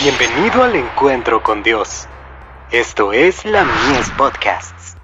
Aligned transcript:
Bienvenido 0.00 0.62
al 0.62 0.76
encuentro 0.76 1.42
con 1.42 1.64
Dios. 1.64 2.06
Esto 2.70 3.12
es 3.12 3.44
la 3.44 3.64
Mies 3.64 4.08
Podcasts. 4.16 4.96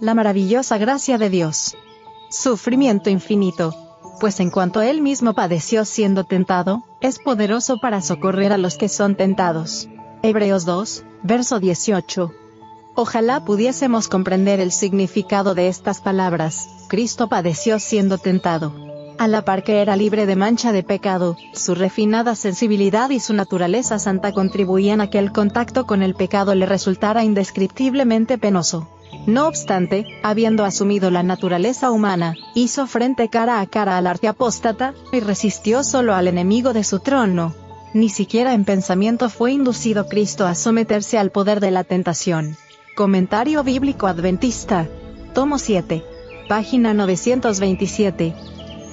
La 0.00 0.14
maravillosa 0.14 0.76
gracia 0.78 1.18
de 1.18 1.30
Dios. 1.30 1.76
Sufrimiento 2.30 3.10
infinito. 3.10 3.76
Pues 4.18 4.40
en 4.40 4.50
cuanto 4.50 4.82
él 4.82 5.00
mismo 5.00 5.34
padeció 5.34 5.84
siendo 5.84 6.24
tentado, 6.24 6.82
es 7.00 7.20
poderoso 7.20 7.78
para 7.80 8.00
socorrer 8.00 8.52
a 8.52 8.58
los 8.58 8.76
que 8.76 8.88
son 8.88 9.14
tentados. 9.14 9.88
Hebreos 10.24 10.64
2, 10.64 11.04
verso 11.22 11.60
18. 11.60 12.45
Ojalá 12.98 13.44
pudiésemos 13.44 14.08
comprender 14.08 14.58
el 14.58 14.72
significado 14.72 15.54
de 15.54 15.68
estas 15.68 16.00
palabras. 16.00 16.66
Cristo 16.88 17.28
padeció 17.28 17.78
siendo 17.78 18.16
tentado. 18.16 18.72
A 19.18 19.28
la 19.28 19.44
par 19.44 19.64
que 19.64 19.82
era 19.82 19.96
libre 19.96 20.24
de 20.24 20.34
mancha 20.34 20.72
de 20.72 20.82
pecado, 20.82 21.36
su 21.52 21.74
refinada 21.74 22.34
sensibilidad 22.34 23.10
y 23.10 23.20
su 23.20 23.34
naturaleza 23.34 23.98
santa 23.98 24.32
contribuían 24.32 25.02
a 25.02 25.10
que 25.10 25.18
el 25.18 25.30
contacto 25.32 25.86
con 25.86 26.02
el 26.02 26.14
pecado 26.14 26.54
le 26.54 26.64
resultara 26.64 27.22
indescriptiblemente 27.22 28.38
penoso. 28.38 28.88
No 29.26 29.46
obstante, 29.46 30.06
habiendo 30.22 30.64
asumido 30.64 31.10
la 31.10 31.22
naturaleza 31.22 31.90
humana, 31.90 32.34
hizo 32.54 32.86
frente 32.86 33.28
cara 33.28 33.60
a 33.60 33.66
cara 33.66 33.98
al 33.98 34.06
arte 34.06 34.28
apóstata, 34.28 34.94
y 35.12 35.20
resistió 35.20 35.84
solo 35.84 36.14
al 36.14 36.28
enemigo 36.28 36.72
de 36.72 36.82
su 36.82 37.00
trono. 37.00 37.54
Ni 37.92 38.08
siquiera 38.08 38.54
en 38.54 38.64
pensamiento 38.64 39.28
fue 39.28 39.52
inducido 39.52 40.08
Cristo 40.08 40.46
a 40.46 40.54
someterse 40.54 41.18
al 41.18 41.30
poder 41.30 41.60
de 41.60 41.70
la 41.70 41.84
tentación. 41.84 42.56
Comentario 42.96 43.62
Bíblico 43.62 44.06
Adventista. 44.06 44.88
Tomo 45.34 45.58
7. 45.58 46.02
Página 46.48 46.94
927. 46.94 48.34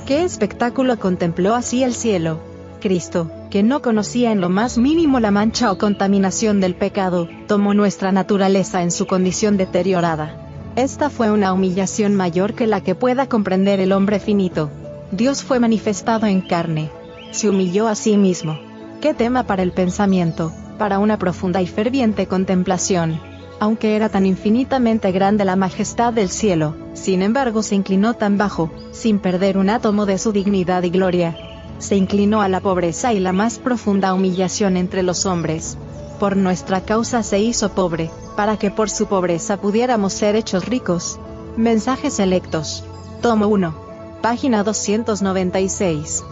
¿Qué 0.05 0.23
espectáculo 0.25 0.99
contempló 0.99 1.55
así 1.55 1.83
el 1.83 1.93
cielo? 1.93 2.41
Cristo, 2.81 3.31
que 3.49 3.63
no 3.63 3.81
conocía 3.81 4.33
en 4.33 4.41
lo 4.41 4.49
más 4.49 4.77
mínimo 4.77 5.21
la 5.21 5.31
mancha 5.31 5.71
o 5.71 5.77
contaminación 5.77 6.59
del 6.59 6.75
pecado, 6.75 7.29
tomó 7.47 7.73
nuestra 7.73 8.11
naturaleza 8.11 8.83
en 8.83 8.91
su 8.91 9.07
condición 9.07 9.55
deteriorada. 9.55 10.49
Esta 10.75 11.09
fue 11.09 11.31
una 11.31 11.53
humillación 11.53 12.13
mayor 12.13 12.55
que 12.55 12.67
la 12.67 12.81
que 12.81 12.95
pueda 12.95 13.29
comprender 13.29 13.79
el 13.79 13.93
hombre 13.93 14.19
finito. 14.19 14.69
Dios 15.13 15.45
fue 15.45 15.61
manifestado 15.61 16.27
en 16.27 16.41
carne. 16.41 16.91
Se 17.31 17.47
humilló 17.47 17.88
a 17.88 17.95
sí 17.95 18.17
mismo. 18.17 18.59
¿Qué 18.99 19.13
tema 19.13 19.43
para 19.43 19.63
el 19.63 19.71
pensamiento, 19.71 20.51
para 20.77 20.99
una 20.99 21.17
profunda 21.17 21.61
y 21.61 21.67
ferviente 21.67 22.27
contemplación? 22.27 23.31
Aunque 23.59 23.95
era 23.95 24.09
tan 24.09 24.25
infinitamente 24.25 25.11
grande 25.11 25.45
la 25.45 25.55
majestad 25.55 26.13
del 26.13 26.29
cielo, 26.29 26.75
sin 26.93 27.21
embargo 27.21 27.63
se 27.63 27.75
inclinó 27.75 28.13
tan 28.13 28.37
bajo, 28.37 28.71
sin 28.91 29.19
perder 29.19 29.57
un 29.57 29.69
átomo 29.69 30.05
de 30.05 30.17
su 30.17 30.31
dignidad 30.31 30.83
y 30.83 30.89
gloria. 30.89 31.37
Se 31.79 31.95
inclinó 31.95 32.41
a 32.41 32.49
la 32.49 32.59
pobreza 32.59 33.13
y 33.13 33.19
la 33.19 33.33
más 33.33 33.59
profunda 33.59 34.13
humillación 34.13 34.77
entre 34.77 35.03
los 35.03 35.25
hombres. 35.25 35.77
Por 36.19 36.37
nuestra 36.37 36.81
causa 36.81 37.23
se 37.23 37.39
hizo 37.39 37.73
pobre, 37.73 38.11
para 38.35 38.57
que 38.57 38.71
por 38.71 38.89
su 38.89 39.07
pobreza 39.07 39.57
pudiéramos 39.57 40.13
ser 40.13 40.35
hechos 40.35 40.65
ricos. 40.65 41.19
Mensajes 41.57 42.13
selectos. 42.13 42.83
Tomo 43.21 43.47
1. 43.47 43.75
Página 44.21 44.63
296 44.63 46.23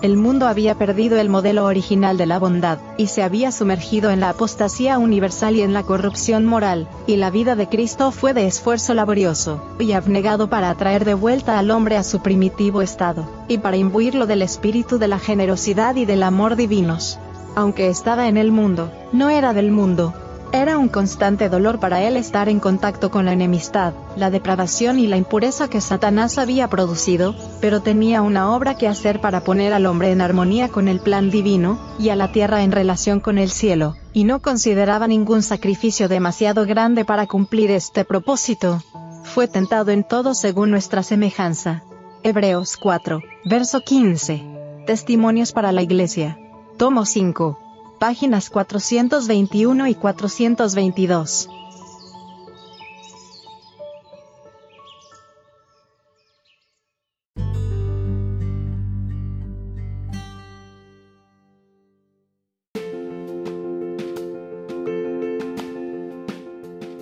el 0.00 0.16
mundo 0.16 0.46
había 0.46 0.76
perdido 0.76 1.18
el 1.18 1.28
modelo 1.28 1.64
original 1.64 2.16
de 2.16 2.26
la 2.26 2.38
bondad, 2.38 2.78
y 2.96 3.08
se 3.08 3.22
había 3.22 3.50
sumergido 3.50 4.10
en 4.10 4.20
la 4.20 4.30
apostasía 4.30 4.98
universal 4.98 5.56
y 5.56 5.62
en 5.62 5.72
la 5.72 5.82
corrupción 5.82 6.44
moral, 6.46 6.88
y 7.06 7.16
la 7.16 7.30
vida 7.30 7.56
de 7.56 7.68
Cristo 7.68 8.12
fue 8.12 8.32
de 8.34 8.46
esfuerzo 8.46 8.94
laborioso, 8.94 9.60
y 9.78 9.92
abnegado 9.92 10.48
para 10.48 10.70
atraer 10.70 11.04
de 11.04 11.14
vuelta 11.14 11.58
al 11.58 11.70
hombre 11.70 11.96
a 11.96 12.04
su 12.04 12.20
primitivo 12.20 12.80
estado, 12.80 13.28
y 13.48 13.58
para 13.58 13.76
imbuirlo 13.76 14.26
del 14.26 14.42
espíritu 14.42 14.98
de 14.98 15.08
la 15.08 15.18
generosidad 15.18 15.96
y 15.96 16.04
del 16.04 16.22
amor 16.22 16.54
divinos. 16.54 17.18
Aunque 17.56 17.88
estaba 17.88 18.28
en 18.28 18.36
el 18.36 18.52
mundo, 18.52 18.92
no 19.12 19.30
era 19.30 19.52
del 19.52 19.72
mundo, 19.72 20.14
era 20.52 20.78
un 20.78 20.88
constante 20.88 21.48
dolor 21.48 21.78
para 21.78 22.02
él 22.02 22.16
estar 22.16 22.48
en 22.48 22.58
contacto 22.58 23.10
con 23.10 23.26
la 23.26 23.32
enemistad, 23.32 23.92
la 24.16 24.30
depravación 24.30 24.98
y 24.98 25.06
la 25.06 25.16
impureza 25.16 25.68
que 25.68 25.80
Satanás 25.80 26.38
había 26.38 26.68
producido, 26.68 27.34
pero 27.60 27.82
tenía 27.82 28.22
una 28.22 28.54
obra 28.54 28.76
que 28.76 28.88
hacer 28.88 29.20
para 29.20 29.40
poner 29.40 29.72
al 29.74 29.84
hombre 29.86 30.10
en 30.10 30.20
armonía 30.20 30.68
con 30.68 30.88
el 30.88 31.00
plan 31.00 31.30
divino, 31.30 31.78
y 31.98 32.08
a 32.08 32.16
la 32.16 32.32
tierra 32.32 32.62
en 32.62 32.72
relación 32.72 33.20
con 33.20 33.36
el 33.36 33.50
cielo, 33.50 33.96
y 34.12 34.24
no 34.24 34.40
consideraba 34.40 35.06
ningún 35.06 35.42
sacrificio 35.42 36.08
demasiado 36.08 36.64
grande 36.64 37.04
para 37.04 37.26
cumplir 37.26 37.70
este 37.70 38.04
propósito. 38.04 38.82
Fue 39.24 39.48
tentado 39.48 39.90
en 39.90 40.02
todo 40.02 40.34
según 40.34 40.70
nuestra 40.70 41.02
semejanza. 41.02 41.82
Hebreos 42.22 42.78
4, 42.78 43.22
verso 43.44 43.80
15. 43.80 44.84
Testimonios 44.86 45.52
para 45.52 45.72
la 45.72 45.82
Iglesia. 45.82 46.38
Tomo 46.78 47.04
5 47.04 47.67
páginas 47.98 48.50
421 48.50 49.88
y 49.88 49.94
422. 49.94 51.48